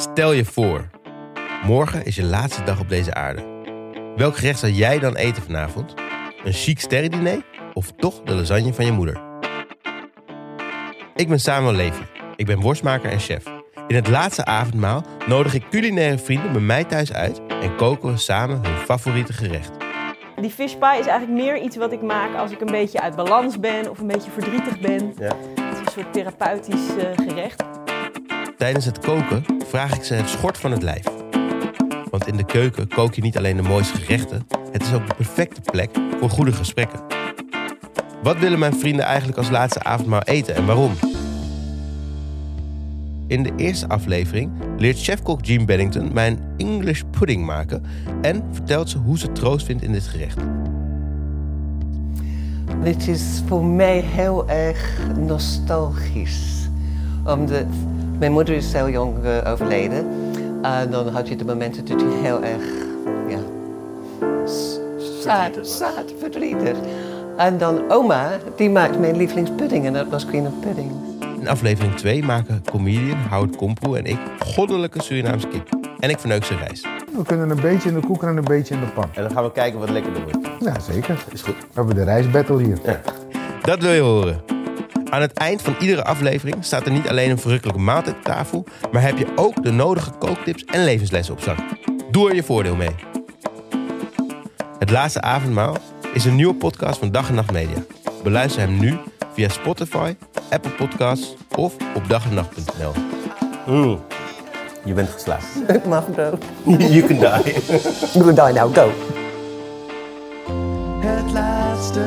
[0.00, 0.90] Stel je voor,
[1.64, 3.44] morgen is je laatste dag op deze aarde.
[4.16, 5.94] Welk gerecht zou jij dan eten vanavond?
[6.44, 9.20] Een chic sterrendiner of toch de lasagne van je moeder?
[11.14, 12.02] Ik ben Samuel Levy.
[12.36, 13.44] Ik ben worstmaker en chef.
[13.86, 18.16] In het laatste avondmaal nodig ik culinaire vrienden bij mij thuis uit en koken we
[18.16, 19.70] samen hun favoriete gerecht.
[20.40, 23.16] Die fish pie is eigenlijk meer iets wat ik maak als ik een beetje uit
[23.16, 25.14] balans ben of een beetje verdrietig ben.
[25.18, 25.36] Ja.
[25.60, 27.79] Het is een soort therapeutisch eh, gerecht.
[28.60, 31.04] Tijdens het koken vraag ik ze het schort van het lijf.
[32.10, 35.14] Want in de keuken kook je niet alleen de mooiste gerechten, het is ook de
[35.14, 37.00] perfecte plek voor goede gesprekken.
[38.22, 40.92] Wat willen mijn vrienden eigenlijk als laatste avondmaal eten en waarom?
[43.26, 47.84] In de eerste aflevering leert chefkok Jean Bennington mij een English pudding maken
[48.22, 50.38] en vertelt ze hoe ze troost vindt in dit gerecht.
[52.82, 56.68] Dit is voor mij heel erg nostalgisch.
[57.24, 57.66] Omdat
[58.20, 60.06] mijn moeder is heel jong eh, overleden.
[60.62, 62.62] En dan had je de momenten dat je heel erg,
[63.28, 63.38] ja,
[64.46, 64.78] s-
[65.22, 66.76] sad, sad, verdrietig.
[67.36, 70.90] En dan oma, die maakt mijn lievelingspudding en dat was Queen of Pudding.
[71.40, 75.68] In aflevering 2 maken comedian Howard Komproe en ik goddelijke Surinaamse kip.
[75.98, 76.86] En ik verneuk ze rijst.
[77.16, 79.08] We kunnen een beetje in de koek en een beetje in de pan.
[79.14, 80.48] En dan gaan we kijken wat lekkerder wordt.
[80.64, 81.24] Ja, zeker.
[81.32, 81.54] Is goed.
[81.58, 82.78] We hebben de rijstbattle hier.
[83.62, 84.40] Dat wil je horen.
[85.10, 88.64] Aan het eind van iedere aflevering staat er niet alleen een verrukkelijke maaltijd op tafel,
[88.92, 91.58] maar heb je ook de nodige kooktips en levenslessen op zak.
[92.10, 92.94] Doe er je voordeel mee.
[94.78, 95.76] Het laatste avondmaal
[96.12, 97.84] is een nieuwe podcast van Dag en Nacht Media.
[98.22, 98.98] Beluister hem nu
[99.34, 100.14] via Spotify,
[100.50, 102.92] Apple Podcasts of op dagennacht.nl.
[103.66, 104.00] Mm,
[104.84, 105.46] je bent geslaagd.
[105.76, 106.44] Ik mag brood.
[106.94, 107.54] you can die.
[108.12, 108.90] You can die now, go.
[111.00, 112.00] Het laatste